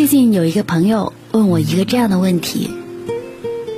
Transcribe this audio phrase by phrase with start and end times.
[0.00, 2.70] 最近有一个朋友问我一个这样的问题：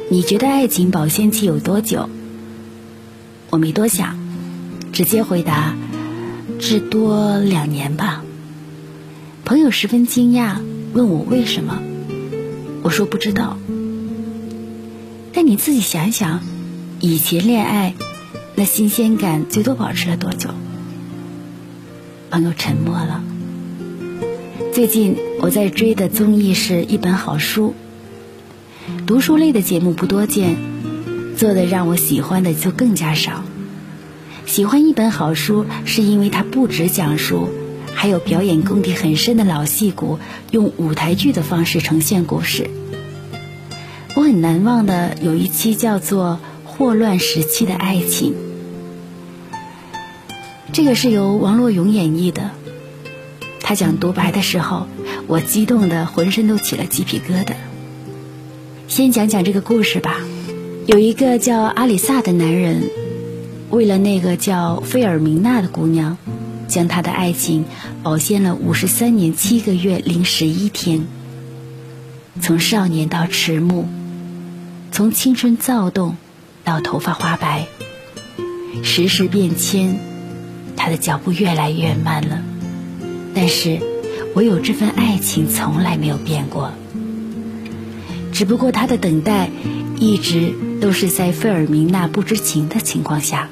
[0.09, 2.09] 你觉得爱情保鲜期有多久？
[3.51, 4.17] 我没多想，
[4.93, 5.75] 直接回答：
[6.61, 8.23] 至多两年吧。
[9.45, 10.59] 朋友十分惊讶，
[10.93, 11.83] 问我为什么？
[12.85, 13.59] 我说不知道。
[15.33, 16.39] 但你自己想想，
[17.01, 17.95] 以前恋爱
[18.55, 20.51] 那新鲜感最多保持了多久？
[22.31, 23.25] 朋友沉默了。
[24.73, 27.75] 最近我在追的综艺是一本好书。
[29.07, 30.57] 读书类的节目不多见，
[31.37, 33.45] 做的让我喜欢的就更加少。
[34.47, 37.51] 喜欢一本好书，是因为它不止讲述，
[37.93, 40.19] 还有表演功底很深的老戏骨
[40.51, 42.71] 用舞台剧的方式呈现故事。
[44.17, 48.33] 我很难忘的有一期叫做《霍乱时期的爱情》，
[50.73, 52.53] 这个是由王洛勇演绎的。
[53.63, 54.87] 他讲独白的时候，
[55.27, 57.55] 我激动的浑身都起了鸡皮疙瘩。
[58.89, 60.17] 先讲讲这个故事吧。
[60.87, 62.83] 有一个叫阿里萨的男人，
[63.71, 66.19] 为了那个叫费尔明娜的姑娘，
[66.67, 67.65] 将他的爱情
[68.03, 71.07] 保鲜了五十三年七个月零十一天。
[72.41, 73.87] 从少年到迟暮，
[74.91, 76.17] 从青春躁动
[76.65, 77.67] 到头发花白，
[78.83, 80.01] 时事变迁，
[80.77, 82.43] 他的脚步越来越慢了。
[83.35, 83.81] 但是，
[84.35, 86.73] 唯有这份爱情从来没有变过。
[88.33, 89.51] 只不过他的等待，
[89.99, 93.49] 一直都是在费尔明娜不知情的情况下。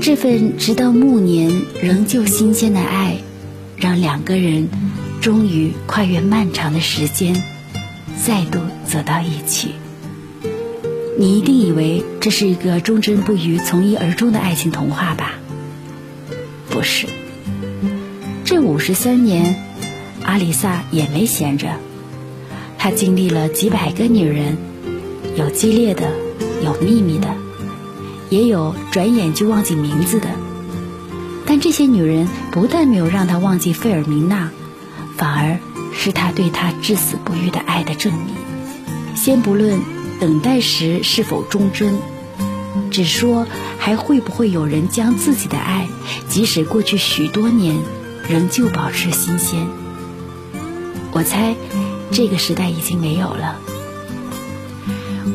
[0.00, 3.18] 这份直到暮年仍旧新鲜的爱，
[3.76, 4.68] 让两个人
[5.20, 7.42] 终于跨越漫长的时间，
[8.22, 9.70] 再度走到一起。
[11.16, 15.34] 你一定以为这是一个忠贞不渝、从一而终的爱情童话吧？
[16.68, 17.06] 不是。
[18.44, 19.56] 这五十三年，
[20.22, 21.68] 阿里萨也没闲着。
[22.76, 24.58] 他经历了几百个女人，
[25.34, 26.12] 有激烈的，
[26.62, 27.34] 有秘密的，
[28.28, 30.28] 也有转眼就忘记名字的。
[31.46, 34.50] 但这些女人不但没有让他忘记费尔明娜，
[35.16, 35.58] 反而
[35.94, 38.34] 是他对她至死不渝的爱的证明。
[39.16, 39.80] 先不论
[40.20, 41.96] 等待时是否忠贞，
[42.90, 43.46] 只说
[43.78, 45.88] 还会不会有人将自己的爱，
[46.28, 47.78] 即使过去许多年。
[48.28, 49.66] 仍旧保持新鲜。
[51.12, 51.54] 我猜，
[52.10, 53.58] 这个时代已经没有了。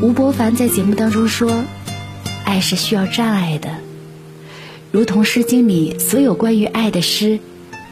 [0.01, 1.63] 吴伯凡在节目当中说
[2.45, 3.69] ：“爱是需要障碍的，
[4.91, 7.39] 如同《诗经》里所有关于爱的诗，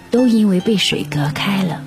[0.10, 1.84] 都因为被水隔开了。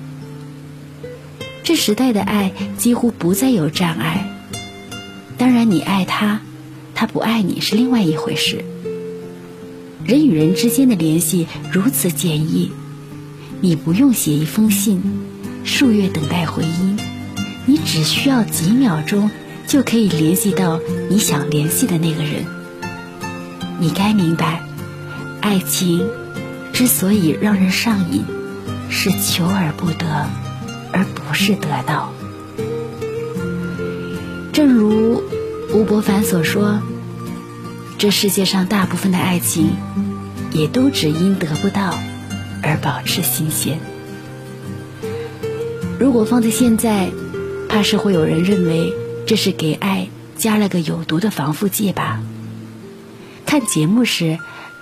[1.63, 4.27] 这时代的爱几乎不再有障碍。
[5.37, 6.41] 当然，你爱他，
[6.95, 8.63] 他不爱你是另外一回事。
[10.05, 12.71] 人与人之间的联系如此简易。”
[13.63, 15.03] 你不用写一封信，
[15.63, 16.97] 数月等待回音，
[17.67, 19.29] 你只需要几秒钟
[19.67, 20.79] 就可以联系到
[21.11, 22.43] 你想联系的那个人。
[23.79, 24.63] 你该明白，
[25.41, 26.09] 爱情
[26.73, 28.25] 之所以让人上瘾，
[28.89, 30.27] 是求而不得，
[30.91, 32.11] 而不是得到。
[34.51, 35.21] 正如
[35.71, 36.81] 吴伯凡所说，
[37.99, 39.69] 这世界上大部分的爱情，
[40.51, 41.99] 也都只因得不到。
[42.61, 43.79] 而保持新鲜。
[45.99, 47.11] 如果放在现在，
[47.69, 48.93] 怕是会有人认为
[49.25, 52.21] 这是给爱加了个有毒的防腐剂吧。
[53.45, 54.39] 看节目时，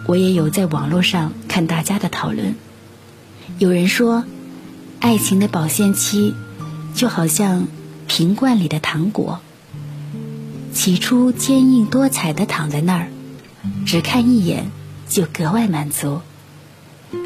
[0.07, 2.55] 我也有在网络上看大家的讨论。
[3.57, 4.23] 有人说，
[4.99, 6.33] 爱情的保鲜期
[6.95, 7.67] 就好像
[8.07, 9.39] 瓶罐里的糖果，
[10.73, 13.07] 起初坚硬多彩的躺在那儿，
[13.85, 14.71] 只看一眼
[15.07, 16.21] 就格外满足。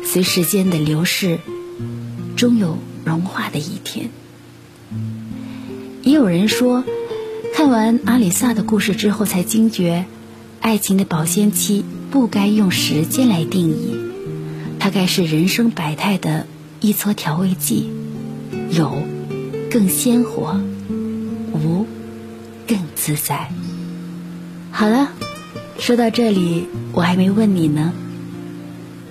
[0.04, 1.40] 随时间的流逝，
[2.36, 4.10] 终有融化的一天。
[6.02, 6.84] 也有人说，
[7.56, 10.06] 看完阿里萨的故事之后，才惊觉，
[10.60, 13.96] 爱情的保鲜期不该用时间来定义，
[14.80, 16.46] 它该是人生百态的
[16.82, 17.90] 一撮调味剂，
[18.70, 18.98] 有
[19.72, 20.60] 更鲜活，
[21.54, 21.88] 无
[22.68, 23.50] 更自在。
[24.72, 25.10] 好了，
[25.80, 27.94] 说到这里，我还没问你呢。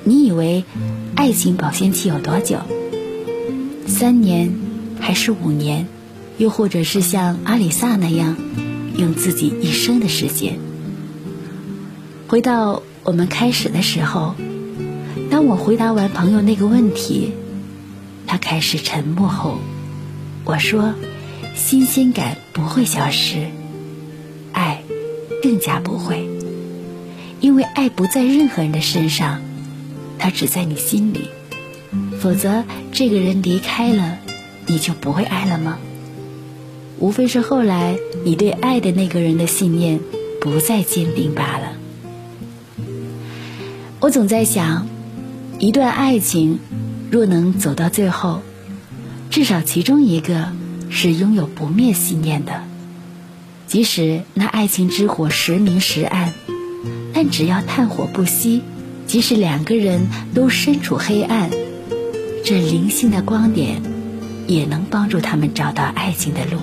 [0.04, 0.64] 你以为
[1.14, 2.58] 爱情保鲜期有多久？
[3.87, 4.52] 三年，
[4.99, 5.87] 还是五年？
[6.38, 8.37] 又或者是像阿里萨那样，
[8.96, 10.58] 用自己一生的时间？
[12.26, 14.34] 回到我们开始的时候，
[15.31, 17.32] 当我回答完朋友那个问题，
[18.26, 19.58] 他开始沉默后，
[20.44, 20.94] 我说
[21.54, 23.46] ：“新鲜感不会消失，
[24.50, 24.82] 爱
[25.43, 26.28] 更加不会，
[27.40, 29.40] 因为爱不在任何人的身上。”
[30.22, 31.30] 他只在你心里，
[32.20, 34.19] 否则这个人离开了，
[34.69, 35.78] 你就不会爱了吗？
[37.00, 39.98] 无非是后来你对爱的那个人的信念
[40.40, 41.72] 不再坚定罢了。
[43.98, 44.86] 我总在想，
[45.58, 46.60] 一段爱情
[47.10, 48.42] 若能走到最后，
[49.28, 50.52] 至少其中一个
[50.88, 52.62] 是拥有不灭信念的。
[53.66, 56.32] 即使那爱情之火时明时暗，
[57.12, 58.60] 但只要炭火不熄，
[59.12, 61.50] 即使两个人都身处黑暗，
[62.47, 63.82] 这零星的光点
[64.47, 66.59] 也能帮助他们找到爱情的路。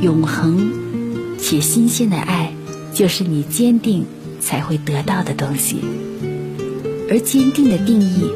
[0.00, 2.52] 永恒且新鲜的爱，
[2.92, 4.06] 就是你坚定
[4.40, 5.78] 才会得到的东西。
[7.10, 8.30] 而坚定的定义，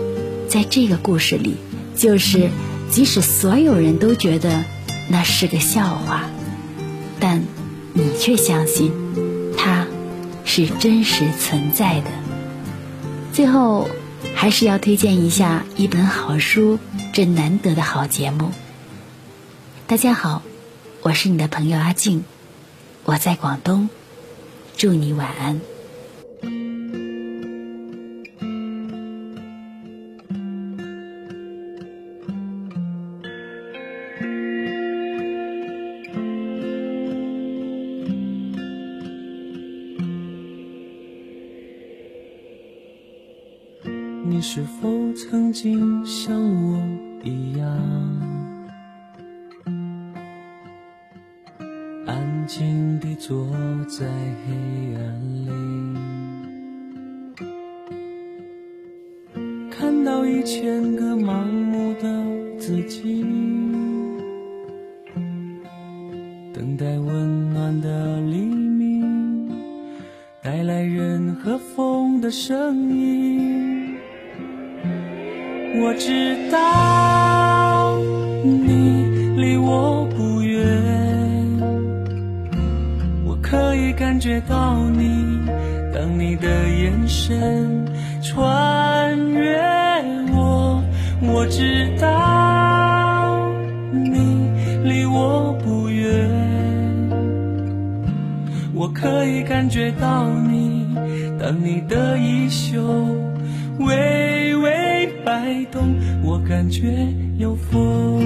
[0.49, 1.55] 在这个故事里，
[1.95, 2.51] 就是
[2.91, 4.65] 即使所有人都觉得
[5.09, 6.29] 那是个笑话，
[7.21, 7.45] 但
[7.93, 8.91] 你却相信
[9.57, 9.87] 它
[10.45, 12.11] 是真实存在的。
[13.39, 13.89] 最后，
[14.35, 16.77] 还是要推荐一下一本好书，
[17.13, 18.51] 这难得的好节目。
[19.87, 20.43] 大家好。
[21.03, 22.25] 我是你的朋友阿静，
[23.05, 23.89] 我在广东，
[24.77, 25.61] 祝你晚安。
[44.59, 46.83] 是否曾经像我
[47.23, 47.69] 一样？
[52.05, 53.47] 安静地坐
[53.87, 54.05] 在
[54.45, 55.01] 黑暗
[55.33, 55.49] 里，
[59.71, 63.25] 看到一千个盲目的自己，
[66.53, 69.53] 等待温暖的黎明，
[70.43, 73.78] 带来人和风的声音。
[75.81, 77.99] 我知道
[78.43, 79.05] 你
[79.37, 80.61] 离我不远。
[83.25, 85.39] 我可以感觉到你，
[85.95, 87.87] 当你的眼神
[88.23, 89.57] 穿越
[90.35, 90.83] 我，
[91.23, 93.51] 我知道
[93.93, 94.51] 你
[94.85, 96.29] 离我不远。
[98.75, 100.87] 我可以感觉到你，
[101.39, 102.83] 当你的衣袖
[103.81, 104.78] 微微
[105.39, 105.95] 摆动，
[106.25, 107.07] 我感觉
[107.37, 108.19] 有风。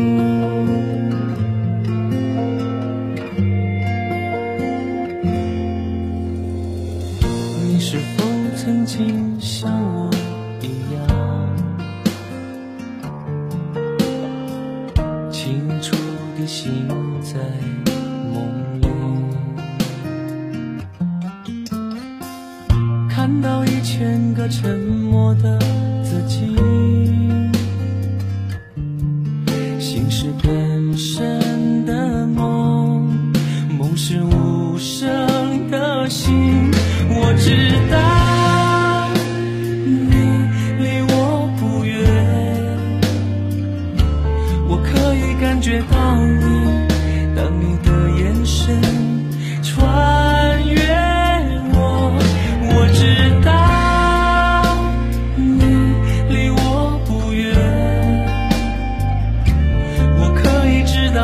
[7.62, 8.25] 你是否
[8.56, 10.11] 曾经像我
[10.62, 11.06] 一样，
[15.31, 15.94] 清楚
[16.38, 16.73] 地醒
[17.23, 17.38] 在
[18.35, 18.88] 梦里，
[23.11, 25.59] 看到一千个沉默的
[26.29, 26.47] 己，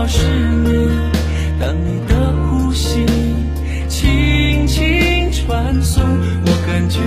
[0.06, 0.26] 是
[0.64, 0.88] 你，
[1.60, 3.04] 当你的呼吸
[3.88, 7.00] 轻轻传送，我感觉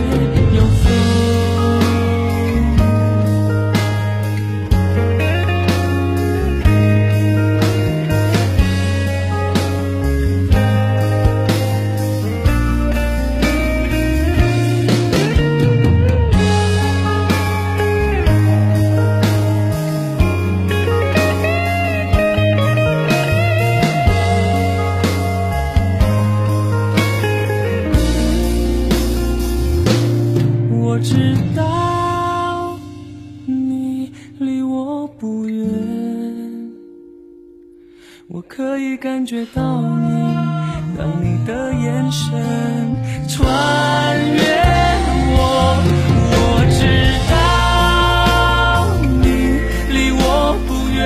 [30.92, 31.14] 我知
[31.56, 32.78] 道
[33.46, 35.66] 你离我不远，
[38.28, 40.36] 我可以感觉到你，
[40.98, 42.30] 当你的眼神
[43.30, 44.44] 穿越
[45.32, 45.80] 我，
[46.34, 46.84] 我知
[47.32, 47.32] 道
[49.22, 49.24] 你
[49.94, 51.00] 离我不远，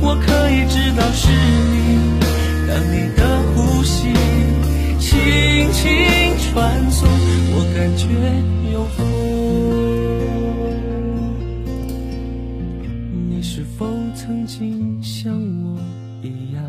[0.00, 0.16] 我。
[0.16, 1.76] 可以知道是你，
[2.66, 2.96] 当你
[8.12, 8.18] 月
[8.72, 9.06] 有风，
[13.30, 15.32] 你是否曾经像
[15.64, 15.80] 我
[16.22, 16.62] 一样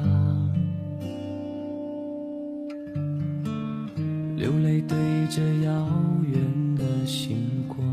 [4.38, 4.82] 流泪？
[4.88, 4.98] 对
[5.30, 5.88] 着遥
[6.24, 7.86] 远的星光，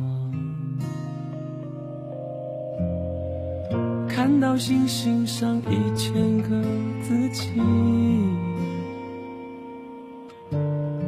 [4.09, 6.62] 看到星星上一千个
[7.02, 7.61] 自己。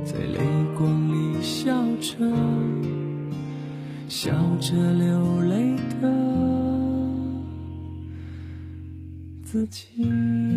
[0.05, 0.52] 最累。
[2.03, 2.19] 着，
[4.09, 6.11] 笑着流泪的
[9.45, 10.52] 自己。